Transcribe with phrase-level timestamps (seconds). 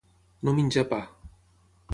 [0.49, 1.01] No menjar pa.